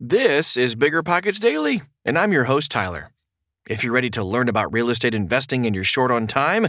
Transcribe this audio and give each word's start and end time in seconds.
This 0.00 0.56
is 0.56 0.74
Bigger 0.74 1.04
Pockets 1.04 1.38
Daily, 1.38 1.82
and 2.04 2.18
I'm 2.18 2.32
your 2.32 2.44
host, 2.44 2.72
Tyler. 2.72 3.12
If 3.70 3.84
you're 3.84 3.92
ready 3.92 4.10
to 4.10 4.24
learn 4.24 4.48
about 4.48 4.72
real 4.72 4.90
estate 4.90 5.14
investing 5.14 5.66
and 5.66 5.74
you're 5.74 5.84
short 5.84 6.10
on 6.10 6.26
time, 6.26 6.66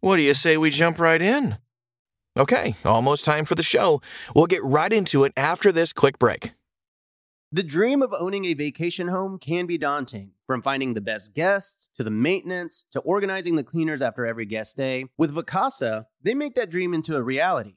what 0.00 0.16
do 0.16 0.22
you 0.22 0.34
say 0.34 0.58
we 0.58 0.68
jump 0.68 0.98
right 0.98 1.22
in? 1.22 1.56
Okay, 2.36 2.76
almost 2.84 3.24
time 3.24 3.46
for 3.46 3.54
the 3.54 3.62
show. 3.62 4.02
We'll 4.34 4.44
get 4.44 4.62
right 4.62 4.92
into 4.92 5.24
it 5.24 5.32
after 5.38 5.72
this 5.72 5.94
quick 5.94 6.18
break. 6.18 6.52
The 7.50 7.62
dream 7.62 8.02
of 8.02 8.14
owning 8.20 8.44
a 8.44 8.52
vacation 8.52 9.08
home 9.08 9.38
can 9.38 9.64
be 9.64 9.78
daunting, 9.78 10.32
from 10.46 10.60
finding 10.60 10.92
the 10.92 11.00
best 11.00 11.32
guests 11.32 11.88
to 11.96 12.04
the 12.04 12.10
maintenance 12.10 12.84
to 12.90 13.00
organizing 13.00 13.56
the 13.56 13.64
cleaners 13.64 14.02
after 14.02 14.26
every 14.26 14.44
guest 14.44 14.76
day. 14.76 15.06
With 15.16 15.34
Vacasa, 15.34 16.04
they 16.22 16.34
make 16.34 16.56
that 16.56 16.70
dream 16.70 16.92
into 16.92 17.16
a 17.16 17.22
reality. 17.22 17.76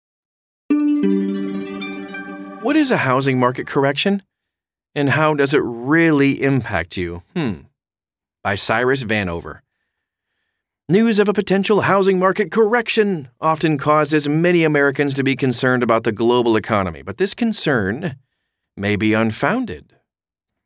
What 2.61 2.75
is 2.75 2.91
a 2.91 2.97
housing 2.97 3.39
market 3.39 3.65
correction? 3.65 4.21
And 4.93 5.09
how 5.09 5.33
does 5.33 5.51
it 5.55 5.63
really 5.63 6.43
impact 6.43 6.95
you? 6.95 7.23
Hmm. 7.35 7.61
By 8.43 8.53
Cyrus 8.53 9.03
Vanover. 9.03 9.61
News 10.87 11.17
of 11.17 11.27
a 11.27 11.33
potential 11.33 11.81
housing 11.81 12.19
market 12.19 12.51
correction 12.51 13.29
often 13.41 13.79
causes 13.79 14.29
many 14.29 14.63
Americans 14.63 15.15
to 15.15 15.23
be 15.23 15.35
concerned 15.35 15.81
about 15.81 16.03
the 16.03 16.11
global 16.11 16.55
economy, 16.55 17.01
but 17.01 17.17
this 17.17 17.33
concern 17.33 18.17
may 18.77 18.95
be 18.95 19.13
unfounded. 19.13 19.95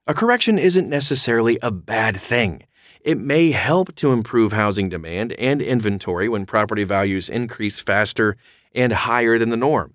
A 0.06 0.14
correction 0.14 0.60
isn't 0.60 0.90
necessarily 0.90 1.58
a 1.62 1.72
bad 1.72 2.18
thing. 2.18 2.64
It 3.00 3.18
may 3.18 3.52
help 3.52 3.96
to 3.96 4.12
improve 4.12 4.52
housing 4.52 4.90
demand 4.90 5.32
and 5.34 5.62
inventory 5.62 6.28
when 6.28 6.46
property 6.46 6.84
values 6.84 7.30
increase 7.30 7.80
faster 7.80 8.36
and 8.74 8.92
higher 8.92 9.40
than 9.40 9.50
the 9.50 9.56
norm. 9.56 9.95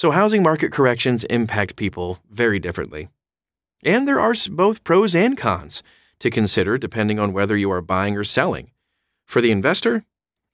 So, 0.00 0.12
housing 0.12 0.42
market 0.42 0.72
corrections 0.72 1.24
impact 1.24 1.76
people 1.76 2.20
very 2.30 2.58
differently. 2.58 3.10
And 3.84 4.08
there 4.08 4.18
are 4.18 4.32
both 4.50 4.82
pros 4.82 5.14
and 5.14 5.36
cons 5.36 5.82
to 6.20 6.30
consider 6.30 6.78
depending 6.78 7.18
on 7.18 7.34
whether 7.34 7.54
you 7.54 7.70
are 7.70 7.82
buying 7.82 8.16
or 8.16 8.24
selling. 8.24 8.70
For 9.26 9.42
the 9.42 9.50
investor, 9.50 10.06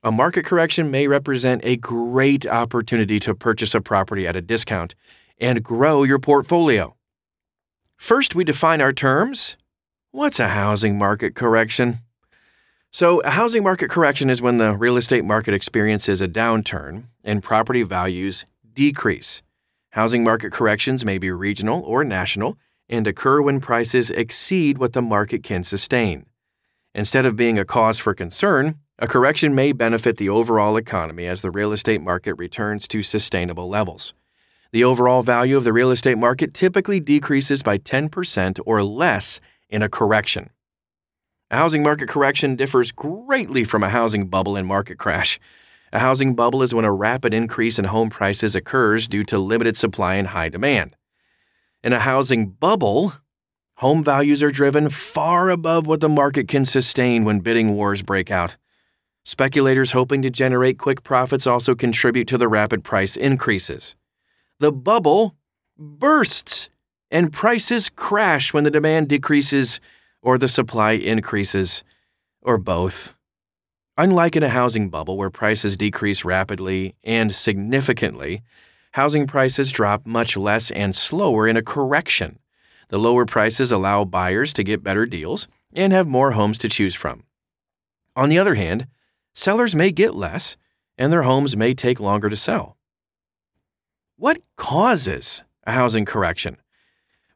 a 0.02 0.10
market 0.10 0.44
correction 0.44 0.90
may 0.90 1.06
represent 1.06 1.60
a 1.64 1.76
great 1.76 2.44
opportunity 2.44 3.20
to 3.20 3.36
purchase 3.36 3.72
a 3.72 3.80
property 3.80 4.26
at 4.26 4.34
a 4.34 4.42
discount 4.42 4.96
and 5.38 5.62
grow 5.62 6.02
your 6.02 6.18
portfolio. 6.18 6.96
First, 7.96 8.34
we 8.34 8.42
define 8.42 8.80
our 8.80 8.92
terms. 8.92 9.56
What's 10.10 10.40
a 10.40 10.48
housing 10.48 10.98
market 10.98 11.36
correction? 11.36 12.00
So, 12.90 13.20
a 13.20 13.30
housing 13.30 13.62
market 13.62 13.90
correction 13.90 14.28
is 14.28 14.42
when 14.42 14.58
the 14.58 14.76
real 14.76 14.96
estate 14.96 15.24
market 15.24 15.54
experiences 15.54 16.20
a 16.20 16.26
downturn 16.26 17.04
and 17.22 17.44
property 17.44 17.84
values 17.84 18.44
decrease. 18.76 19.42
Housing 19.92 20.22
market 20.22 20.52
corrections 20.52 21.04
may 21.04 21.18
be 21.18 21.30
regional 21.30 21.82
or 21.82 22.04
national 22.04 22.56
and 22.88 23.06
occur 23.06 23.40
when 23.40 23.58
prices 23.58 24.10
exceed 24.10 24.78
what 24.78 24.92
the 24.92 25.02
market 25.02 25.42
can 25.42 25.64
sustain. 25.64 26.26
Instead 26.94 27.26
of 27.26 27.34
being 27.34 27.58
a 27.58 27.64
cause 27.64 27.98
for 27.98 28.14
concern, 28.14 28.78
a 28.98 29.08
correction 29.08 29.54
may 29.54 29.72
benefit 29.72 30.18
the 30.18 30.28
overall 30.28 30.76
economy 30.76 31.26
as 31.26 31.42
the 31.42 31.50
real 31.50 31.72
estate 31.72 32.00
market 32.00 32.34
returns 32.34 32.86
to 32.88 33.02
sustainable 33.02 33.68
levels. 33.68 34.14
The 34.72 34.84
overall 34.84 35.22
value 35.22 35.56
of 35.56 35.64
the 35.64 35.72
real 35.72 35.90
estate 35.90 36.18
market 36.18 36.52
typically 36.52 37.00
decreases 37.00 37.62
by 37.62 37.78
10% 37.78 38.60
or 38.66 38.82
less 38.82 39.40
in 39.68 39.82
a 39.82 39.88
correction. 39.88 40.50
A 41.50 41.56
housing 41.56 41.82
market 41.82 42.08
correction 42.08 42.56
differs 42.56 42.92
greatly 42.92 43.64
from 43.64 43.82
a 43.82 43.88
housing 43.88 44.26
bubble 44.26 44.56
and 44.56 44.66
market 44.66 44.98
crash. 44.98 45.40
A 45.92 46.00
housing 46.00 46.34
bubble 46.34 46.62
is 46.62 46.74
when 46.74 46.84
a 46.84 46.92
rapid 46.92 47.32
increase 47.32 47.78
in 47.78 47.86
home 47.86 48.10
prices 48.10 48.54
occurs 48.54 49.08
due 49.08 49.24
to 49.24 49.38
limited 49.38 49.76
supply 49.76 50.14
and 50.14 50.28
high 50.28 50.48
demand. 50.48 50.96
In 51.82 51.92
a 51.92 52.00
housing 52.00 52.48
bubble, 52.48 53.14
home 53.76 54.02
values 54.02 54.42
are 54.42 54.50
driven 54.50 54.88
far 54.88 55.50
above 55.50 55.86
what 55.86 56.00
the 56.00 56.08
market 56.08 56.48
can 56.48 56.64
sustain 56.64 57.24
when 57.24 57.40
bidding 57.40 57.74
wars 57.74 58.02
break 58.02 58.30
out. 58.30 58.56
Speculators 59.24 59.92
hoping 59.92 60.22
to 60.22 60.30
generate 60.30 60.78
quick 60.78 61.02
profits 61.02 61.46
also 61.46 61.74
contribute 61.74 62.28
to 62.28 62.38
the 62.38 62.48
rapid 62.48 62.84
price 62.84 63.16
increases. 63.16 63.96
The 64.60 64.72
bubble 64.72 65.36
bursts 65.76 66.68
and 67.10 67.32
prices 67.32 67.88
crash 67.88 68.52
when 68.52 68.64
the 68.64 68.70
demand 68.70 69.08
decreases 69.08 69.80
or 70.22 70.38
the 70.38 70.48
supply 70.48 70.92
increases, 70.92 71.84
or 72.40 72.58
both. 72.58 73.15
Unlike 73.98 74.36
in 74.36 74.42
a 74.42 74.50
housing 74.50 74.90
bubble 74.90 75.16
where 75.16 75.30
prices 75.30 75.76
decrease 75.76 76.22
rapidly 76.22 76.94
and 77.02 77.34
significantly, 77.34 78.42
housing 78.92 79.26
prices 79.26 79.72
drop 79.72 80.04
much 80.04 80.36
less 80.36 80.70
and 80.70 80.94
slower 80.94 81.48
in 81.48 81.56
a 81.56 81.62
correction. 81.62 82.38
The 82.88 82.98
lower 82.98 83.24
prices 83.24 83.72
allow 83.72 84.04
buyers 84.04 84.52
to 84.52 84.62
get 84.62 84.82
better 84.82 85.06
deals 85.06 85.48
and 85.72 85.94
have 85.94 86.06
more 86.06 86.32
homes 86.32 86.58
to 86.58 86.68
choose 86.68 86.94
from. 86.94 87.24
On 88.14 88.28
the 88.28 88.38
other 88.38 88.54
hand, 88.54 88.86
sellers 89.32 89.74
may 89.74 89.90
get 89.90 90.14
less 90.14 90.58
and 90.98 91.10
their 91.10 91.22
homes 91.22 91.56
may 91.56 91.72
take 91.72 91.98
longer 91.98 92.28
to 92.28 92.36
sell. 92.36 92.76
What 94.16 94.42
causes 94.56 95.42
a 95.66 95.72
housing 95.72 96.04
correction? 96.04 96.58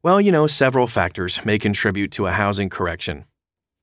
Well, 0.03 0.21
you 0.21 0.33
know, 0.33 0.47
several 0.47 0.87
factors 0.87 1.45
may 1.45 1.59
contribute 1.59 2.11
to 2.13 2.27
a 2.27 2.33
housing 2.33 2.69
correction. 2.69 3.25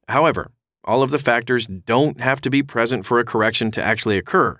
However, 0.07 0.51
all 0.87 1.03
of 1.03 1.11
the 1.11 1.19
factors 1.19 1.67
don't 1.67 2.21
have 2.21 2.39
to 2.41 2.49
be 2.49 2.63
present 2.63 3.05
for 3.05 3.19
a 3.19 3.25
correction 3.25 3.69
to 3.71 3.83
actually 3.83 4.17
occur. 4.17 4.59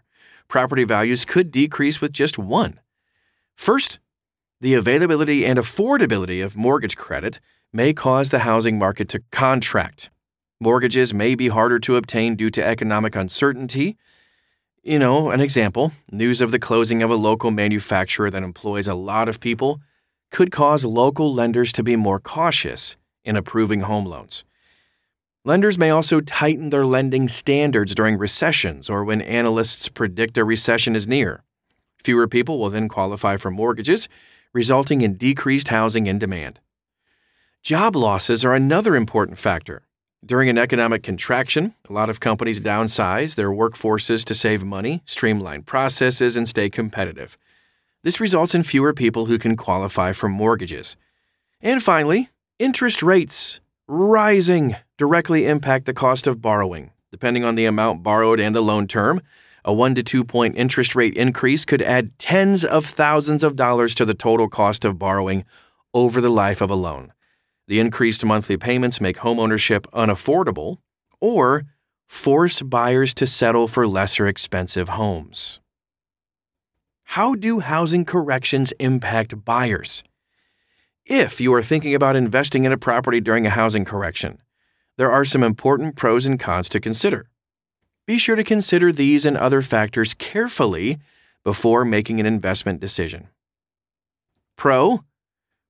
Property 0.49 0.83
values 0.83 1.25
could 1.25 1.51
decrease 1.51 2.01
with 2.01 2.11
just 2.11 2.37
one. 2.37 2.79
First, 3.55 3.99
the 4.59 4.73
availability 4.73 5.45
and 5.45 5.57
affordability 5.57 6.43
of 6.43 6.57
mortgage 6.57 6.97
credit 6.97 7.39
may 7.71 7.93
cause 7.93 8.29
the 8.29 8.39
housing 8.39 8.77
market 8.77 9.07
to 9.09 9.23
contract. 9.31 10.09
Mortgages 10.59 11.13
may 11.13 11.33
be 11.35 11.47
harder 11.47 11.79
to 11.79 11.95
obtain 11.95 12.35
due 12.35 12.49
to 12.49 12.65
economic 12.65 13.15
uncertainty. 13.15 13.97
You 14.83 14.99
know, 14.99 15.31
an 15.31 15.41
example 15.41 15.93
news 16.11 16.41
of 16.41 16.51
the 16.51 16.59
closing 16.59 17.03
of 17.03 17.11
a 17.11 17.15
local 17.15 17.51
manufacturer 17.51 18.29
that 18.31 18.43
employs 18.43 18.87
a 18.87 18.95
lot 18.95 19.29
of 19.29 19.39
people 19.39 19.79
could 20.31 20.51
cause 20.51 20.83
local 20.83 21.33
lenders 21.33 21.71
to 21.73 21.83
be 21.83 21.95
more 21.95 22.19
cautious 22.19 22.97
in 23.23 23.37
approving 23.37 23.81
home 23.81 24.05
loans. 24.05 24.43
Lenders 25.47 25.77
may 25.77 25.89
also 25.89 26.19
tighten 26.19 26.71
their 26.71 26.85
lending 26.85 27.29
standards 27.29 27.95
during 27.95 28.17
recessions 28.17 28.89
or 28.89 29.05
when 29.05 29.21
analysts 29.21 29.87
predict 29.87 30.37
a 30.37 30.43
recession 30.43 30.93
is 30.93 31.07
near. 31.07 31.45
Fewer 32.03 32.27
people 32.27 32.59
will 32.59 32.69
then 32.69 32.89
qualify 32.89 33.37
for 33.37 33.49
mortgages, 33.49 34.09
resulting 34.51 34.99
in 34.99 35.13
decreased 35.13 35.69
housing 35.69 36.05
in 36.05 36.19
demand. 36.19 36.59
Job 37.63 37.95
losses 37.95 38.43
are 38.43 38.53
another 38.53 38.93
important 38.93 39.39
factor. 39.39 39.87
During 40.25 40.49
an 40.49 40.57
economic 40.57 41.01
contraction, 41.01 41.75
a 41.89 41.93
lot 41.93 42.09
of 42.09 42.19
companies 42.19 42.59
downsize 42.59 43.35
their 43.35 43.49
workforces 43.49 44.25
to 44.25 44.35
save 44.35 44.65
money, 44.65 45.01
streamline 45.05 45.63
processes, 45.63 46.35
and 46.35 46.45
stay 46.45 46.69
competitive. 46.69 47.37
This 48.03 48.19
results 48.19 48.53
in 48.53 48.63
fewer 48.63 48.93
people 48.93 49.27
who 49.27 49.39
can 49.39 49.55
qualify 49.55 50.11
for 50.11 50.27
mortgages. 50.27 50.97
And 51.61 51.81
finally, 51.81 52.31
interest 52.59 53.01
rates 53.01 53.61
rising 53.87 54.75
directly 54.97 55.45
impact 55.45 55.85
the 55.85 55.93
cost 55.93 56.27
of 56.27 56.41
borrowing. 56.41 56.91
Depending 57.11 57.43
on 57.43 57.55
the 57.55 57.65
amount 57.65 58.03
borrowed 58.03 58.39
and 58.39 58.53
the 58.53 58.61
loan 58.61 58.87
term, 58.87 59.21
a 59.63 59.73
1 59.73 59.95
to 59.95 60.03
2 60.03 60.23
point 60.23 60.57
interest 60.57 60.95
rate 60.95 61.13
increase 61.15 61.65
could 61.65 61.81
add 61.81 62.17
tens 62.19 62.65
of 62.65 62.85
thousands 62.85 63.43
of 63.43 63.55
dollars 63.55 63.95
to 63.95 64.05
the 64.05 64.13
total 64.13 64.49
cost 64.49 64.85
of 64.85 64.99
borrowing 64.99 65.45
over 65.93 66.19
the 66.21 66.29
life 66.29 66.61
of 66.61 66.69
a 66.69 66.75
loan. 66.75 67.13
The 67.67 67.79
increased 67.79 68.23
monthly 68.23 68.57
payments 68.57 69.01
make 69.01 69.17
homeownership 69.17 69.81
unaffordable 69.91 70.77
or 71.19 71.63
force 72.07 72.61
buyers 72.61 73.13
to 73.15 73.25
settle 73.25 73.67
for 73.67 73.87
lesser 73.87 74.27
expensive 74.27 74.89
homes. 74.89 75.59
How 77.11 77.35
do 77.35 77.59
housing 77.59 78.05
corrections 78.05 78.73
impact 78.79 79.45
buyers? 79.45 80.03
If 81.09 81.39
you 81.39 81.53
are 81.53 81.63
thinking 81.63 81.95
about 81.95 82.17
investing 82.17 82.65
in 82.65 82.73
a 82.73 82.77
property 82.77 83.21
during 83.21 83.45
a 83.45 83.51
housing 83.51 83.85
correction, 83.85 84.41
there 84.97 85.09
are 85.09 85.23
some 85.23 85.41
important 85.41 85.95
pros 85.95 86.25
and 86.25 86.37
cons 86.37 86.67
to 86.67 86.81
consider. 86.81 87.29
Be 88.05 88.17
sure 88.17 88.35
to 88.35 88.43
consider 88.43 88.91
these 88.91 89.25
and 89.25 89.37
other 89.37 89.61
factors 89.61 90.13
carefully 90.13 90.97
before 91.45 91.85
making 91.85 92.19
an 92.19 92.25
investment 92.25 92.81
decision. 92.81 93.29
Pro 94.57 94.99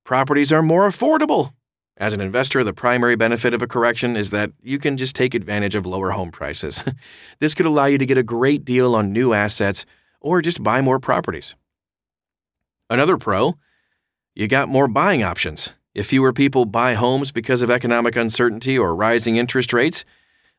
Properties 0.04 0.52
are 0.52 0.64
more 0.64 0.90
affordable. 0.90 1.54
As 1.98 2.14
an 2.14 2.22
investor, 2.22 2.64
the 2.64 2.74
primary 2.74 3.16
benefit 3.16 3.54
of 3.54 3.62
a 3.62 3.68
correction 3.68 4.16
is 4.18 4.32
that 4.32 4.54
you 4.64 4.80
can 4.80 4.98
just 4.98 5.16
take 5.16 5.36
advantage 5.36 5.76
of 5.76 5.86
lower 5.86 6.12
home 6.12 6.32
prices. 6.32 6.84
this 7.40 7.54
could 7.54 7.68
allow 7.68 7.86
you 7.86 8.00
to 8.00 8.08
get 8.08 8.18
a 8.18 8.24
great 8.24 8.66
deal 8.66 8.96
on 8.96 9.14
new 9.14 9.34
assets 9.34 9.86
or 10.20 10.42
just 10.42 10.64
buy 10.64 10.82
more 10.82 11.00
properties. 11.00 11.54
Another 12.90 13.18
pro, 13.18 13.54
you 14.38 14.48
got 14.48 14.70
more 14.70 14.88
buying 14.88 15.24
options. 15.24 15.74
If 15.96 16.06
fewer 16.06 16.32
people 16.32 16.66
buy 16.66 16.94
homes 16.94 17.32
because 17.32 17.64
of 17.64 17.72
economic 17.72 18.16
uncertainty 18.16 18.78
or 18.78 18.96
rising 18.96 19.38
interest 19.38 19.74
rates, 19.74 20.06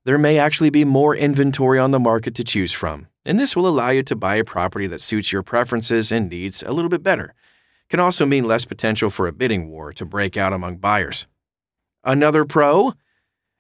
there 0.04 0.19
may 0.19 0.36
actually 0.36 0.70
be 0.70 0.84
more 0.84 1.14
inventory 1.14 1.78
on 1.78 1.92
the 1.92 2.00
market 2.00 2.34
to 2.34 2.42
choose 2.42 2.72
from, 2.72 3.06
and 3.25 3.38
this 3.38 3.54
will 3.54 3.69
allow 3.69 3.90
you 3.90 4.02
to 4.02 4.16
buy 4.16 4.34
a 4.34 4.42
property 4.42 4.88
that 4.88 5.00
suits 5.00 5.32
your 5.32 5.44
preferences 5.44 6.10
and 6.10 6.28
needs 6.28 6.64
a 6.64 6.72
little 6.72 6.88
bit 6.88 7.04
better. 7.04 7.34
Can 7.88 8.00
also 8.00 8.26
mean 8.26 8.48
less 8.48 8.64
potential 8.64 9.10
for 9.10 9.28
a 9.28 9.32
bidding 9.32 9.70
war 9.70 9.92
to 9.92 10.04
break 10.04 10.36
out 10.36 10.52
among 10.52 10.78
buyers. 10.78 11.28
Another 12.02 12.44
pro, 12.44 12.94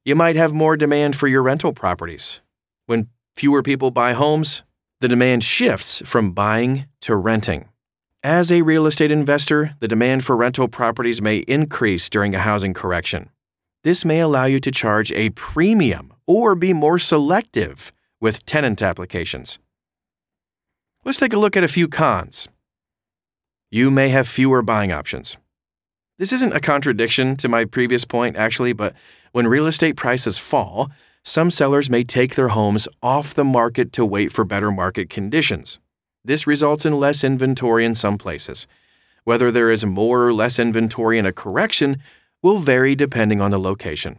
you 0.04 0.16
might 0.16 0.34
have 0.34 0.52
more 0.52 0.76
demand 0.76 1.14
for 1.14 1.28
your 1.28 1.44
rental 1.44 1.72
properties. 1.72 2.40
When 2.86 3.06
fewer 3.36 3.62
people 3.62 3.92
buy 3.92 4.14
homes, 4.14 4.64
the 5.00 5.06
demand 5.06 5.44
shifts 5.44 6.02
from 6.04 6.32
buying 6.32 6.86
to 7.02 7.14
renting. 7.14 7.68
As 8.28 8.52
a 8.52 8.60
real 8.60 8.86
estate 8.86 9.10
investor, 9.10 9.74
the 9.80 9.88
demand 9.88 10.22
for 10.22 10.36
rental 10.36 10.68
properties 10.68 11.22
may 11.22 11.38
increase 11.48 12.10
during 12.10 12.34
a 12.34 12.40
housing 12.40 12.74
correction. 12.74 13.30
This 13.84 14.04
may 14.04 14.20
allow 14.20 14.44
you 14.44 14.60
to 14.60 14.70
charge 14.70 15.10
a 15.12 15.30
premium 15.30 16.12
or 16.26 16.54
be 16.54 16.74
more 16.74 16.98
selective 16.98 17.90
with 18.20 18.44
tenant 18.44 18.82
applications. 18.82 19.58
Let's 21.06 21.18
take 21.18 21.32
a 21.32 21.38
look 21.38 21.56
at 21.56 21.64
a 21.64 21.68
few 21.68 21.88
cons. 21.88 22.50
You 23.70 23.90
may 23.90 24.10
have 24.10 24.28
fewer 24.28 24.60
buying 24.60 24.92
options. 24.92 25.38
This 26.18 26.30
isn't 26.30 26.54
a 26.54 26.60
contradiction 26.60 27.34
to 27.38 27.48
my 27.48 27.64
previous 27.64 28.04
point, 28.04 28.36
actually, 28.36 28.74
but 28.74 28.92
when 29.32 29.48
real 29.48 29.66
estate 29.66 29.96
prices 29.96 30.36
fall, 30.36 30.90
some 31.24 31.50
sellers 31.50 31.88
may 31.88 32.04
take 32.04 32.34
their 32.34 32.48
homes 32.48 32.88
off 33.02 33.32
the 33.32 33.42
market 33.42 33.90
to 33.94 34.04
wait 34.04 34.32
for 34.32 34.44
better 34.44 34.70
market 34.70 35.08
conditions. 35.08 35.80
This 36.28 36.46
results 36.46 36.84
in 36.84 37.00
less 37.00 37.24
inventory 37.24 37.86
in 37.86 37.94
some 37.94 38.18
places. 38.18 38.66
Whether 39.24 39.50
there 39.50 39.70
is 39.70 39.86
more 39.86 40.26
or 40.26 40.34
less 40.34 40.58
inventory 40.58 41.18
in 41.18 41.24
a 41.24 41.32
correction 41.32 42.02
will 42.42 42.58
vary 42.58 42.94
depending 42.94 43.40
on 43.40 43.50
the 43.50 43.58
location. 43.58 44.18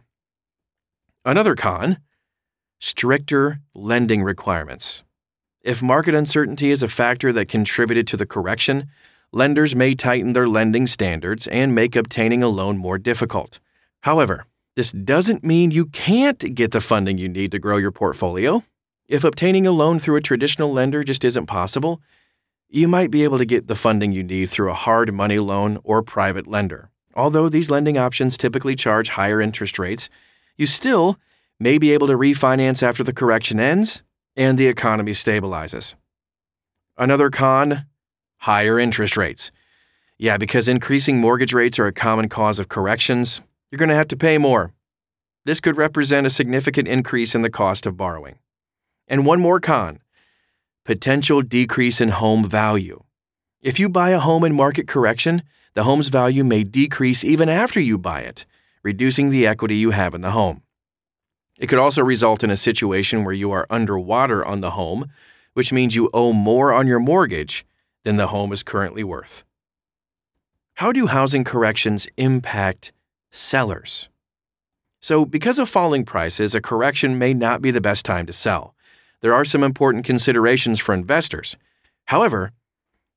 Another 1.23 1.53
con 1.53 1.99
stricter 2.79 3.59
lending 3.75 4.23
requirements. 4.23 5.03
If 5.61 5.83
market 5.83 6.15
uncertainty 6.15 6.71
is 6.71 6.81
a 6.81 6.87
factor 6.87 7.31
that 7.31 7.47
contributed 7.47 8.07
to 8.07 8.17
the 8.17 8.25
correction, 8.25 8.89
lenders 9.31 9.75
may 9.75 9.93
tighten 9.93 10.33
their 10.33 10.47
lending 10.47 10.87
standards 10.87 11.45
and 11.45 11.75
make 11.75 11.95
obtaining 11.95 12.41
a 12.41 12.47
loan 12.47 12.79
more 12.79 12.97
difficult. 12.97 13.59
However, 14.01 14.47
this 14.75 14.91
doesn't 14.91 15.43
mean 15.43 15.69
you 15.69 15.85
can't 15.85 16.55
get 16.55 16.71
the 16.71 16.81
funding 16.81 17.19
you 17.19 17.29
need 17.29 17.51
to 17.51 17.59
grow 17.59 17.77
your 17.77 17.91
portfolio. 17.91 18.63
If 19.09 19.23
obtaining 19.23 19.65
a 19.65 19.71
loan 19.71 19.97
through 19.97 20.17
a 20.17 20.21
traditional 20.21 20.71
lender 20.71 21.03
just 21.03 21.25
isn't 21.25 21.47
possible, 21.47 21.99
you 22.69 22.87
might 22.87 23.09
be 23.09 23.23
able 23.23 23.39
to 23.39 23.45
get 23.45 23.65
the 23.65 23.73
funding 23.73 24.11
you 24.11 24.21
need 24.21 24.51
through 24.51 24.69
a 24.69 24.75
hard 24.75 25.11
money 25.11 25.39
loan 25.39 25.79
or 25.83 26.03
private 26.03 26.45
lender. 26.45 26.91
Although 27.15 27.49
these 27.49 27.71
lending 27.71 27.97
options 27.97 28.37
typically 28.37 28.75
charge 28.75 29.09
higher 29.09 29.41
interest 29.41 29.79
rates, 29.79 30.11
you 30.57 30.67
still 30.67 31.17
may 31.59 31.79
be 31.79 31.91
able 31.91 32.05
to 32.05 32.13
refinance 32.13 32.83
after 32.83 33.03
the 33.03 33.11
correction 33.11 33.59
ends 33.59 34.03
and 34.35 34.59
the 34.59 34.67
economy 34.67 35.13
stabilizes. 35.13 35.95
Another 36.95 37.31
con 37.31 37.87
higher 38.37 38.77
interest 38.77 39.17
rates. 39.17 39.51
Yeah, 40.19 40.37
because 40.37 40.67
increasing 40.67 41.17
mortgage 41.17 41.51
rates 41.51 41.79
are 41.79 41.87
a 41.87 41.91
common 41.91 42.29
cause 42.29 42.59
of 42.59 42.69
corrections, 42.69 43.41
you're 43.71 43.79
going 43.79 43.89
to 43.89 43.95
have 43.95 44.07
to 44.09 44.15
pay 44.15 44.37
more. 44.37 44.71
This 45.45 45.59
could 45.59 45.77
represent 45.77 46.27
a 46.27 46.29
significant 46.29 46.87
increase 46.87 47.33
in 47.33 47.41
the 47.41 47.49
cost 47.49 47.87
of 47.87 47.97
borrowing. 47.97 48.37
And 49.09 49.25
one 49.25 49.41
more 49.41 49.59
con 49.59 49.99
potential 50.85 51.41
decrease 51.41 51.99
in 51.99 52.09
home 52.09 52.43
value. 52.43 53.03
If 53.61 53.79
you 53.79 53.89
buy 53.89 54.09
a 54.09 54.19
home 54.19 54.43
in 54.43 54.55
market 54.55 54.87
correction, 54.87 55.43
the 55.75 55.83
home's 55.83 56.07
value 56.07 56.43
may 56.43 56.63
decrease 56.63 57.23
even 57.23 57.47
after 57.49 57.79
you 57.79 57.97
buy 57.97 58.21
it, 58.21 58.45
reducing 58.81 59.29
the 59.29 59.45
equity 59.45 59.75
you 59.75 59.91
have 59.91 60.15
in 60.15 60.21
the 60.21 60.31
home. 60.31 60.63
It 61.59 61.67
could 61.67 61.77
also 61.77 62.01
result 62.01 62.43
in 62.43 62.49
a 62.49 62.57
situation 62.57 63.23
where 63.23 63.35
you 63.35 63.51
are 63.51 63.67
underwater 63.69 64.43
on 64.43 64.61
the 64.61 64.71
home, 64.71 65.11
which 65.53 65.73
means 65.73 65.95
you 65.95 66.09
owe 66.11 66.33
more 66.33 66.73
on 66.73 66.87
your 66.87 66.99
mortgage 66.99 67.65
than 68.03 68.15
the 68.15 68.27
home 68.27 68.51
is 68.51 68.63
currently 68.63 69.03
worth. 69.03 69.43
How 70.75 70.91
do 70.91 71.07
housing 71.07 71.43
corrections 71.43 72.07
impact 72.17 72.93
sellers. 73.31 74.09
So, 74.99 75.25
because 75.25 75.59
of 75.59 75.69
falling 75.69 76.03
prices, 76.03 76.53
a 76.53 76.61
correction 76.61 77.17
may 77.17 77.33
not 77.33 77.61
be 77.61 77.71
the 77.71 77.81
best 77.81 78.05
time 78.05 78.25
to 78.25 78.33
sell. 78.33 78.75
There 79.21 79.33
are 79.33 79.45
some 79.45 79.63
important 79.63 80.05
considerations 80.05 80.79
for 80.79 80.93
investors. 80.93 81.57
However, 82.05 82.51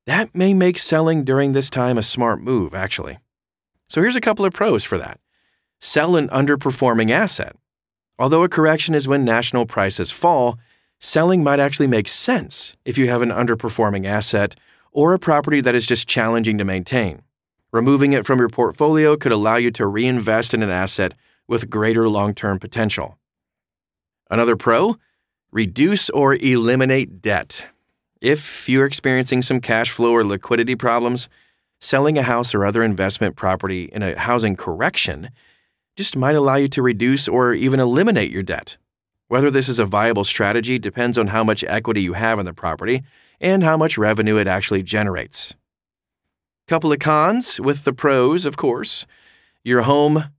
that 0.05 0.35
may 0.35 0.53
make 0.53 0.77
selling 0.77 1.23
during 1.23 1.53
this 1.53 1.69
time 1.69 1.97
a 1.97 2.03
smart 2.03 2.41
move, 2.41 2.73
actually. 2.73 3.19
So, 3.87 4.01
here's 4.01 4.15
a 4.15 4.21
couple 4.21 4.45
of 4.45 4.53
pros 4.53 4.83
for 4.83 4.97
that 4.97 5.19
sell 5.79 6.15
an 6.15 6.29
underperforming 6.29 7.11
asset. 7.11 7.55
Although 8.17 8.43
a 8.43 8.49
correction 8.49 8.95
is 8.95 9.07
when 9.07 9.25
national 9.25 9.65
prices 9.65 10.11
fall, 10.11 10.57
selling 10.99 11.43
might 11.43 11.59
actually 11.59 11.87
make 11.87 12.07
sense 12.07 12.77
if 12.85 12.97
you 12.97 13.09
have 13.09 13.21
an 13.21 13.31
underperforming 13.31 14.05
asset 14.05 14.55
or 14.91 15.13
a 15.13 15.19
property 15.19 15.59
that 15.61 15.75
is 15.75 15.87
just 15.87 16.07
challenging 16.07 16.57
to 16.57 16.63
maintain. 16.63 17.21
Removing 17.71 18.13
it 18.13 18.25
from 18.25 18.39
your 18.39 18.49
portfolio 18.49 19.17
could 19.17 19.31
allow 19.31 19.55
you 19.55 19.71
to 19.71 19.87
reinvest 19.87 20.53
in 20.53 20.61
an 20.61 20.69
asset 20.69 21.15
with 21.47 21.69
greater 21.69 22.07
long 22.07 22.33
term 22.33 22.59
potential. 22.59 23.17
Another 24.29 24.55
pro 24.55 24.97
reduce 25.53 26.09
or 26.09 26.33
eliminate 26.33 27.21
debt. 27.21 27.67
If 28.19 28.67
you're 28.67 28.87
experiencing 28.87 29.43
some 29.43 29.61
cash 29.61 29.91
flow 29.91 30.11
or 30.11 30.25
liquidity 30.25 30.75
problems, 30.75 31.29
selling 31.79 32.17
a 32.17 32.23
house 32.23 32.55
or 32.55 32.65
other 32.65 32.81
investment 32.81 33.35
property 33.35 33.85
in 33.93 34.01
a 34.01 34.17
housing 34.17 34.55
correction 34.55 35.29
just 35.95 36.15
might 36.15 36.35
allow 36.35 36.55
you 36.55 36.67
to 36.69 36.81
reduce 36.81 37.27
or 37.27 37.53
even 37.53 37.79
eliminate 37.79 38.31
your 38.31 38.41
debt. 38.41 38.77
Whether 39.27 39.51
this 39.51 39.69
is 39.69 39.77
a 39.77 39.85
viable 39.85 40.23
strategy 40.23 40.79
depends 40.79 41.17
on 41.19 41.27
how 41.27 41.43
much 41.43 41.63
equity 41.65 42.01
you 42.01 42.13
have 42.13 42.39
in 42.39 42.45
the 42.45 42.53
property 42.53 43.03
and 43.39 43.63
how 43.63 43.77
much 43.77 43.97
revenue 43.97 44.37
it 44.37 44.47
actually 44.47 44.81
generates. 44.81 45.55
Couple 46.67 46.91
of 46.91 46.99
cons 46.99 47.59
with 47.59 47.83
the 47.83 47.93
pros, 47.93 48.47
of 48.47 48.57
course. 48.57 49.05
Your 49.63 49.83
home 49.83 50.31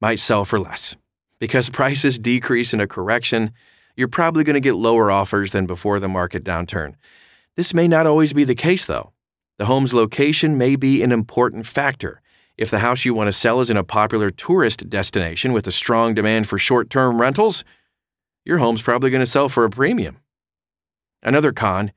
might 0.00 0.20
sell 0.20 0.44
for 0.44 0.60
less. 0.60 0.94
Because 1.40 1.68
prices 1.80 2.20
decrease 2.20 2.72
in 2.72 2.80
a 2.80 2.86
correction, 2.86 3.52
you're 3.96 4.08
probably 4.08 4.44
going 4.44 4.54
to 4.54 4.60
get 4.60 4.74
lower 4.74 5.10
offers 5.10 5.52
than 5.52 5.66
before 5.66 6.00
the 6.00 6.08
market 6.08 6.44
downturn. 6.44 6.94
This 7.56 7.74
may 7.74 7.86
not 7.86 8.06
always 8.06 8.32
be 8.32 8.44
the 8.44 8.54
case, 8.54 8.86
though. 8.86 9.12
The 9.58 9.66
home's 9.66 9.92
location 9.92 10.56
may 10.56 10.76
be 10.76 11.02
an 11.02 11.12
important 11.12 11.66
factor. 11.66 12.20
If 12.56 12.70
the 12.70 12.80
house 12.80 13.04
you 13.04 13.14
want 13.14 13.28
to 13.28 13.32
sell 13.32 13.60
is 13.60 13.70
in 13.70 13.76
a 13.76 13.84
popular 13.84 14.30
tourist 14.30 14.88
destination 14.88 15.52
with 15.52 15.66
a 15.66 15.72
strong 15.72 16.14
demand 16.14 16.48
for 16.48 16.58
short 16.58 16.90
term 16.90 17.20
rentals, 17.20 17.64
your 18.44 18.58
home's 18.58 18.82
probably 18.82 19.10
going 19.10 19.20
to 19.20 19.26
sell 19.26 19.48
for 19.48 19.64
a 19.64 19.70
premium. 19.70 20.18
Another 21.22 21.52
con 21.52 21.92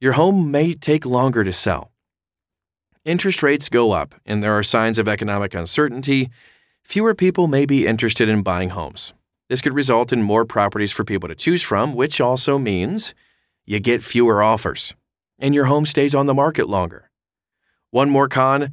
your 0.00 0.12
home 0.12 0.50
may 0.50 0.74
take 0.74 1.04
longer 1.04 1.42
to 1.42 1.52
sell. 1.52 1.90
Interest 3.04 3.42
rates 3.42 3.68
go 3.68 3.92
up, 3.92 4.14
and 4.24 4.42
there 4.42 4.56
are 4.56 4.62
signs 4.62 4.98
of 4.98 5.08
economic 5.08 5.54
uncertainty. 5.54 6.30
Fewer 6.84 7.14
people 7.14 7.48
may 7.48 7.66
be 7.66 7.86
interested 7.86 8.28
in 8.28 8.42
buying 8.42 8.70
homes. 8.70 9.12
This 9.48 9.60
could 9.60 9.74
result 9.74 10.12
in 10.12 10.22
more 10.22 10.44
properties 10.44 10.92
for 10.92 11.04
people 11.04 11.28
to 11.28 11.34
choose 11.34 11.62
from, 11.62 11.94
which 11.94 12.20
also 12.20 12.58
means 12.58 13.14
you 13.64 13.80
get 13.80 14.02
fewer 14.02 14.42
offers 14.42 14.94
and 15.38 15.54
your 15.54 15.66
home 15.66 15.86
stays 15.86 16.14
on 16.14 16.26
the 16.26 16.34
market 16.34 16.68
longer. 16.68 17.10
One 17.90 18.10
more 18.10 18.28
con 18.28 18.72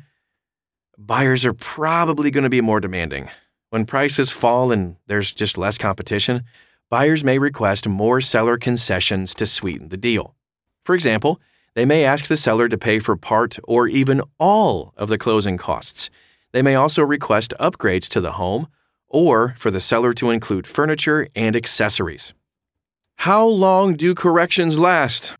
buyers 0.98 1.46
are 1.46 1.54
probably 1.54 2.32
going 2.32 2.44
to 2.44 2.50
be 2.50 2.62
more 2.62 2.80
demanding. 2.80 3.30
When 3.70 3.86
prices 3.86 4.32
fall 4.32 4.72
and 4.72 4.98
there's 5.08 5.34
just 5.34 5.58
less 5.58 5.78
competition, 5.78 6.44
buyers 6.90 7.24
may 7.24 7.38
request 7.38 7.88
more 7.88 8.22
seller 8.22 8.58
concessions 8.58 9.36
to 9.36 9.46
sweeten 9.46 9.90
the 9.90 9.98
deal. 9.98 10.36
For 10.84 10.96
example, 10.96 11.40
they 11.74 11.86
may 11.86 12.06
ask 12.06 12.28
the 12.28 12.38
seller 12.38 12.68
to 12.70 12.78
pay 12.78 13.00
for 13.00 13.18
part 13.18 13.60
or 13.66 13.88
even 13.88 14.22
all 14.40 14.94
of 14.96 15.10
the 15.10 15.18
closing 15.18 15.58
costs. 15.58 16.10
They 16.54 16.62
may 16.62 16.76
also 16.76 17.04
request 17.04 17.54
upgrades 17.60 18.08
to 18.10 18.22
the 18.22 18.34
home 18.34 18.68
or 19.16 19.56
for 19.58 19.72
the 19.72 19.80
seller 19.80 20.12
to 20.12 20.30
include 20.30 20.68
furniture 20.68 21.30
and 21.34 21.56
accessories. 21.56 22.34
How 23.20 23.48
long 23.48 23.94
do 23.94 24.14
corrections 24.14 24.78
last? 24.78 25.38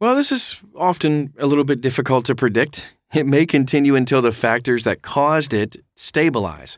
Well, 0.00 0.16
this 0.16 0.32
is 0.32 0.60
often 0.74 1.32
a 1.38 1.46
little 1.46 1.62
bit 1.62 1.80
difficult 1.80 2.26
to 2.26 2.34
predict. 2.34 2.96
It 3.14 3.26
may 3.26 3.46
continue 3.46 3.94
until 3.94 4.20
the 4.20 4.32
factors 4.32 4.82
that 4.82 5.02
caused 5.02 5.54
it 5.54 5.76
stabilize. 5.94 6.76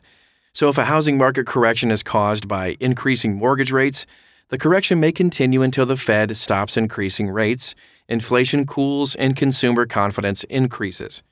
So, 0.53 0.69
if 0.69 0.77
a 0.77 0.85
housing 0.85 1.17
market 1.17 1.47
correction 1.47 1.89
is 1.89 2.03
caused 2.03 2.47
by 2.47 2.77
increasing 2.79 3.33
mortgage 3.33 3.71
rates, 3.71 4.05
the 4.49 4.59
correction 4.59 4.99
may 4.99 5.11
continue 5.11 5.63
until 5.63 5.87
the 5.87 5.97
Fed 5.97 6.37
stops 6.37 6.77
increasing 6.77 7.27
rates, 7.27 7.73
inflation 8.07 8.67
cools, 8.67 9.15
and 9.15 9.35
consumer 9.35 9.87
confidence 9.87 10.43
increases. 10.43 11.23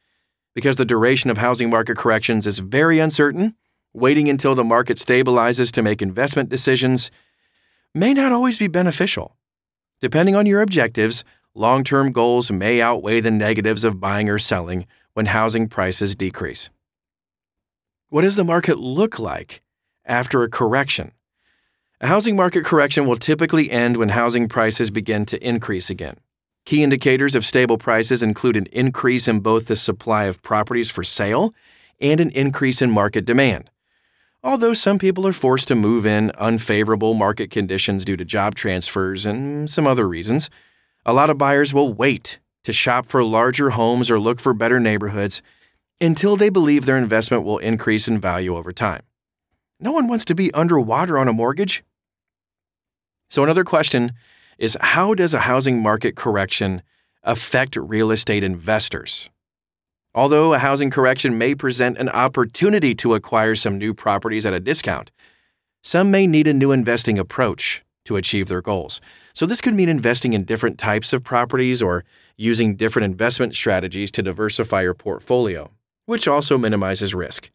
Because 0.56 0.78
the 0.78 0.86
duration 0.86 1.30
of 1.30 1.38
housing 1.38 1.70
market 1.70 1.98
corrections 1.98 2.48
is 2.48 2.58
very 2.58 2.98
uncertain, 2.98 3.56
waiting 3.96 4.30
until 4.30 4.56
the 4.56 4.64
market 4.64 4.98
stabilizes 4.98 5.72
to 5.72 5.82
make 5.82 6.02
investment 6.02 6.50
decisions 6.50 7.10
may 7.94 8.14
not 8.14 8.32
always 8.32 8.60
be 8.60 8.68
beneficial. 8.68 9.36
Depending 10.02 10.36
on 10.36 10.46
your 10.46 10.62
objectives, 10.62 11.24
long 11.54 11.84
term 11.84 12.12
goals 12.12 12.52
may 12.52 12.82
outweigh 12.82 13.22
the 13.22 13.32
negatives 13.32 13.84
of 13.84 14.00
buying 14.00 14.30
or 14.30 14.38
selling 14.38 14.86
when 15.14 15.28
housing 15.28 15.70
prices 15.70 16.16
decrease. 16.16 16.70
What 18.10 18.22
does 18.22 18.36
the 18.36 18.44
market 18.44 18.78
look 18.78 19.18
like 19.18 19.62
after 20.06 20.44
a 20.44 20.50
correction? 20.50 21.14
A 22.02 22.08
housing 22.08 22.36
market 22.36 22.66
correction 22.66 23.08
will 23.08 23.16
typically 23.16 23.72
end 23.72 23.96
when 23.96 24.10
housing 24.10 24.50
prices 24.50 24.92
begin 24.92 25.26
to 25.28 25.48
increase 25.48 25.90
again. 25.90 26.18
Key 26.66 26.84
indicators 26.84 27.36
of 27.36 27.46
stable 27.46 27.78
prices 27.78 28.22
include 28.22 28.58
an 28.58 28.66
increase 28.74 29.28
in 29.28 29.40
both 29.40 29.68
the 29.68 29.76
supply 29.76 30.26
of 30.26 30.42
properties 30.42 30.90
for 30.90 31.04
sale 31.04 31.54
and 32.02 32.20
an 32.20 32.32
increase 32.32 32.82
in 32.82 32.92
market 32.92 33.24
demand. 33.24 33.70
Although 34.46 34.74
some 34.74 35.00
people 35.00 35.26
are 35.26 35.34
forced 35.34 35.68
to 35.70 35.76
move 35.76 36.06
in 36.06 36.32
unfavorable 36.38 37.16
market 37.16 37.50
conditions 37.50 38.06
due 38.06 38.16
to 38.16 38.24
job 38.24 38.54
transfers 38.54 39.26
and 39.26 39.68
some 39.68 39.88
other 39.88 40.08
reasons, 40.08 40.52
a 41.04 41.14
lot 41.14 41.32
of 41.32 41.40
buyers 41.40 41.74
will 41.74 41.92
wait 41.92 42.38
to 42.64 42.72
shop 42.72 43.08
for 43.08 43.24
larger 43.24 43.72
homes 43.72 44.12
or 44.12 44.20
look 44.20 44.40
for 44.40 44.54
better 44.54 44.80
neighborhoods 44.80 45.42
until 46.00 46.36
they 46.36 46.50
believe 46.52 46.86
their 46.86 46.96
investment 46.96 47.44
will 47.44 47.58
increase 47.58 48.08
in 48.08 48.22
value 48.22 48.56
over 48.56 48.72
time. 48.72 49.02
No 49.80 49.92
one 49.92 50.08
wants 50.08 50.26
to 50.26 50.36
be 50.36 50.54
underwater 50.54 51.18
on 51.18 51.28
a 51.28 51.34
mortgage. 51.34 51.84
So, 53.32 53.42
another 53.42 53.64
question 53.64 54.12
is 54.60 54.78
how 54.80 55.16
does 55.16 55.34
a 55.34 55.40
housing 55.40 55.82
market 55.82 56.16
correction 56.16 56.84
affect 57.24 57.76
real 57.76 58.12
estate 58.12 58.44
investors? 58.44 59.32
Although 60.16 60.54
a 60.54 60.60
housing 60.60 60.90
correction 60.90 61.38
may 61.38 61.54
present 61.54 61.98
an 61.98 62.08
opportunity 62.08 62.96
to 62.96 63.16
acquire 63.16 63.54
some 63.54 63.78
new 63.78 63.94
properties 63.94 64.46
at 64.46 64.54
a 64.54 64.62
discount, 64.62 65.12
some 65.84 66.10
may 66.10 66.26
need 66.26 66.48
a 66.48 66.54
new 66.54 66.72
investing 66.72 67.20
approach 67.20 67.84
to 68.06 68.16
achieve 68.16 68.48
their 68.48 68.62
goals. 68.62 69.02
So, 69.34 69.46
this 69.46 69.60
could 69.60 69.76
mean 69.76 69.90
investing 69.90 70.32
in 70.32 70.46
different 70.46 70.80
types 70.80 71.12
of 71.12 71.26
properties 71.26 71.82
or 71.82 72.06
using 72.38 72.78
different 72.78 73.04
investment 73.04 73.56
strategies 73.56 74.10
to 74.12 74.24
diversify 74.24 74.84
your 74.84 74.94
portfolio, 74.94 75.72
which 76.06 76.30
also 76.30 76.58
minimizes 76.58 77.14
risk. 77.14 77.52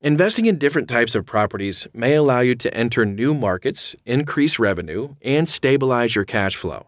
Investing 0.00 0.46
in 0.46 0.58
different 0.58 0.88
types 0.88 1.16
of 1.16 1.26
properties 1.26 1.88
may 1.92 2.14
allow 2.14 2.38
you 2.38 2.54
to 2.54 2.72
enter 2.72 3.04
new 3.04 3.34
markets, 3.34 3.96
increase 4.06 4.60
revenue, 4.60 5.16
and 5.22 5.48
stabilize 5.48 6.14
your 6.14 6.24
cash 6.24 6.54
flow. 6.54 6.86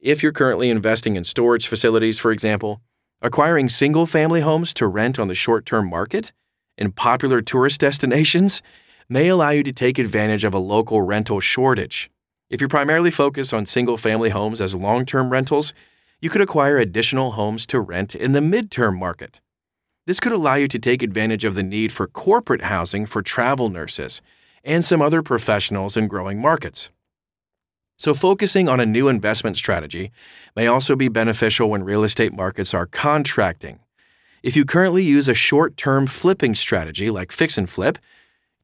If 0.00 0.24
you're 0.24 0.32
currently 0.32 0.70
investing 0.70 1.14
in 1.14 1.22
storage 1.22 1.68
facilities, 1.68 2.18
for 2.18 2.32
example, 2.32 2.80
acquiring 3.24 3.70
single 3.70 4.04
family 4.04 4.42
homes 4.42 4.74
to 4.74 4.86
rent 4.86 5.18
on 5.18 5.28
the 5.28 5.34
short 5.34 5.64
term 5.64 5.88
market 5.88 6.30
in 6.76 6.92
popular 6.92 7.40
tourist 7.40 7.80
destinations 7.80 8.62
may 9.08 9.28
allow 9.28 9.48
you 9.48 9.62
to 9.62 9.72
take 9.72 9.98
advantage 9.98 10.44
of 10.44 10.52
a 10.52 10.58
local 10.58 11.00
rental 11.00 11.40
shortage. 11.40 12.10
If 12.50 12.60
you 12.60 12.68
primarily 12.68 13.10
focus 13.10 13.54
on 13.54 13.64
single 13.64 13.96
family 13.96 14.28
homes 14.28 14.60
as 14.60 14.74
long 14.74 15.06
term 15.06 15.30
rentals, 15.30 15.72
you 16.20 16.28
could 16.28 16.42
acquire 16.42 16.76
additional 16.76 17.32
homes 17.32 17.66
to 17.68 17.80
rent 17.80 18.14
in 18.14 18.32
the 18.32 18.40
midterm 18.40 18.98
market. 18.98 19.40
This 20.06 20.20
could 20.20 20.32
allow 20.32 20.56
you 20.56 20.68
to 20.68 20.78
take 20.78 21.02
advantage 21.02 21.46
of 21.46 21.54
the 21.54 21.62
need 21.62 21.92
for 21.92 22.06
corporate 22.06 22.64
housing 22.64 23.06
for 23.06 23.22
travel 23.22 23.70
nurses 23.70 24.20
and 24.62 24.84
some 24.84 25.00
other 25.00 25.22
professionals 25.22 25.96
in 25.96 26.08
growing 26.08 26.42
markets. 26.42 26.90
So, 27.96 28.12
focusing 28.12 28.68
on 28.68 28.80
a 28.80 28.86
new 28.86 29.08
investment 29.08 29.56
strategy 29.56 30.10
may 30.56 30.66
also 30.66 30.96
be 30.96 31.08
beneficial 31.08 31.70
when 31.70 31.84
real 31.84 32.04
estate 32.04 32.32
markets 32.32 32.74
are 32.74 32.86
contracting. 32.86 33.80
If 34.42 34.56
you 34.56 34.64
currently 34.64 35.04
use 35.04 35.28
a 35.28 35.34
short 35.34 35.76
term 35.76 36.06
flipping 36.06 36.54
strategy 36.54 37.10
like 37.10 37.32
fix 37.32 37.56
and 37.56 37.70
flip, 37.70 37.98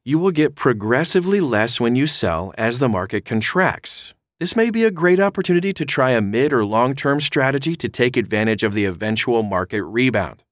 you 0.05 0.19
will 0.19 0.31
get 0.31 0.57
progressively 0.57 1.41
less 1.41 1.81
when 1.81 1.95
you 1.95 2.07
sell 2.07 2.53
as 2.59 2.79
the 2.79 2.89
market 2.89 3.25
contracts. 3.25 4.15
This 4.41 4.57
may 4.57 4.71
be 4.71 4.85
a 4.85 4.91
great 4.91 5.21
opportunity 5.21 5.73
to 5.75 5.85
try 5.85 6.11
a 6.11 6.21
mid 6.21 6.53
or 6.53 6.65
long 6.65 6.95
term 6.95 7.21
strategy 7.21 7.77
to 7.77 7.89
take 7.89 8.17
advantage 8.17 8.63
of 8.63 8.75
the 8.75 8.85
eventual 8.85 9.43
market 9.43 9.85
rebound. 9.85 10.43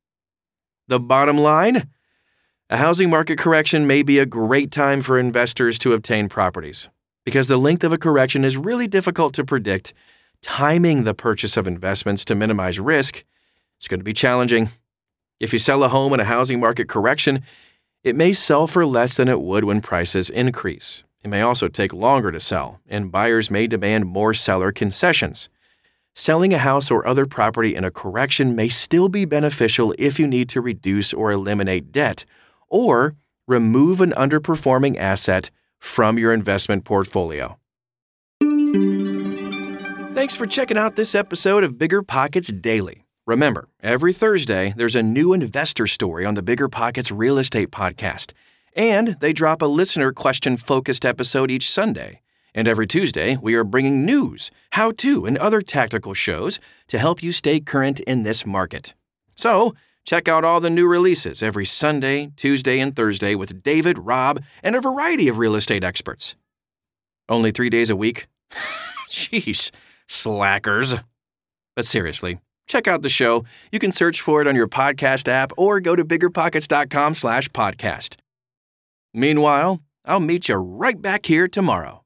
The 0.87 1.01
bottom 1.01 1.37
line 1.37 1.89
a 2.71 2.77
housing 2.77 3.09
market 3.09 3.39
correction 3.39 3.87
may 3.87 4.03
be 4.03 4.19
a 4.19 4.27
great 4.27 4.71
time 4.71 5.01
for 5.01 5.19
investors 5.19 5.79
to 5.79 5.95
obtain 5.95 6.29
properties. 6.29 6.91
Because 7.29 7.47
the 7.47 7.59
length 7.59 7.85
of 7.85 7.93
a 7.93 7.99
correction 7.99 8.43
is 8.43 8.57
really 8.57 8.89
difficult 8.89 9.35
to 9.35 9.45
predict, 9.45 9.93
timing 10.41 11.05
the 11.05 11.13
purchase 11.13 11.59
of 11.59 11.67
investments 11.67 12.25
to 12.25 12.35
minimize 12.35 12.81
risk 12.81 13.23
is 13.79 13.87
going 13.87 14.01
to 14.01 14.05
be 14.05 14.15
challenging. 14.15 14.71
If 15.39 15.53
you 15.53 15.59
sell 15.59 15.85
a 15.85 15.89
home 15.89 16.15
in 16.15 16.21
a 16.21 16.25
housing 16.25 16.59
market 16.59 16.89
correction, 16.89 17.43
it 18.03 18.17
may 18.17 18.33
sell 18.33 18.67
for 18.67 18.87
less 18.87 19.15
than 19.15 19.29
it 19.29 19.43
would 19.43 19.65
when 19.65 19.83
prices 19.83 20.31
increase. 20.31 21.05
It 21.23 21.29
may 21.29 21.43
also 21.43 21.69
take 21.69 21.93
longer 21.93 22.33
to 22.33 22.41
sell, 22.41 22.81
and 22.89 23.13
buyers 23.13 23.51
may 23.51 23.67
demand 23.67 24.07
more 24.07 24.33
seller 24.33 24.73
concessions. 24.73 25.51
Selling 26.15 26.55
a 26.55 26.59
house 26.59 26.91
or 26.91 27.07
other 27.07 27.27
property 27.27 27.77
in 27.77 27.85
a 27.85 27.91
correction 27.91 28.57
may 28.57 28.71
still 28.71 29.11
be 29.11 29.27
beneficial 29.27 29.95
if 29.99 30.19
you 30.19 30.27
need 30.27 30.49
to 30.49 30.63
reduce 30.63 31.13
or 31.13 31.31
eliminate 31.31 31.93
debt 31.93 32.25
or 32.71 33.17
remove 33.47 34.01
an 34.01 34.13
underperforming 34.13 34.97
asset 34.97 35.51
from 35.79 36.19
your 36.19 36.33
investment 36.33 36.85
portfolio. 36.85 37.59
Thanks 40.15 40.35
for 40.35 40.47
checking 40.47 40.77
out 40.77 40.97
this 40.97 41.15
episode 41.15 41.63
of 41.63 41.79
Bigger 41.79 42.03
Pockets 42.03 42.49
Daily. 42.49 43.07
Remember, 43.27 43.69
every 43.83 44.13
Thursday, 44.13 44.75
there's 44.77 44.97
a 44.97 45.03
new 45.03 45.33
investor 45.33 45.87
story 45.87 46.25
on 46.25 46.35
the 46.35 46.43
Bigger 46.43 46.69
Pockets 46.69 47.11
Real 47.11 47.39
Estate 47.39 47.71
Podcast. 47.71 48.33
And 48.75 49.17
they 49.21 49.33
drop 49.33 49.63
a 49.63 49.67
listener 49.67 50.13
question 50.13 50.57
focused 50.57 51.05
episode 51.05 51.51
each 51.51 51.71
Sunday. 51.71 52.23
And 52.55 52.67
every 52.67 52.87
Tuesday, 52.87 53.37
we 53.37 53.55
are 53.55 53.65
bringing 53.65 54.05
news, 54.05 54.51
how 54.71 54.93
to, 54.93 55.27
and 55.27 55.39
other 55.39 55.61
tactical 55.61 56.15
shows 56.15 56.59
to 56.89 56.99
help 56.99 57.23
you 57.23 57.31
stay 57.31 57.61
current 57.61 58.01
in 58.01 58.23
this 58.23 58.45
market. 58.47 58.95
So, 59.37 59.75
check 60.09 60.27
out 60.27 60.43
all 60.43 60.59
the 60.59 60.71
new 60.71 60.87
releases 60.87 61.43
every 61.43 61.67
Sunday, 61.67 62.31
Tuesday, 62.35 62.81
and 62.81 62.97
Thursday 62.97 63.35
with 63.35 63.63
David, 63.63 63.99
Rob, 63.99 64.43
and 64.63 64.75
a 64.75 64.81
variety 64.81 65.29
of 65.29 65.37
real 65.37 65.55
estate 65.55 65.85
experts. 65.85 66.35
Only 67.29 67.51
three 67.51 67.69
days 67.69 67.91
a 67.91 67.97
week? 67.97 68.27
Jeez, 69.11 69.71
slackers. 70.09 70.95
But 71.77 71.85
seriously, 71.85 72.41
check 72.67 72.89
out 72.89 73.03
the 73.03 73.11
show. 73.11 73.45
You 73.71 73.79
can 73.79 73.93
search 73.93 74.23
for 74.23 74.41
it 74.41 74.49
on 74.49 74.57
your 74.57 74.67
podcast 74.67 75.29
app 75.29 75.53
or 75.59 75.79
go 75.79 75.95
to 75.95 76.07
biggerpockets.com 76.07 77.13
slash 77.13 77.51
podcast. 77.51 78.17
Meanwhile, 79.13 79.83
I'll 80.07 80.21
meet 80.21 80.49
you 80.49 80.55
right 80.55 81.01
back 81.01 81.27
here 81.27 81.49
tomorrow. 81.49 82.03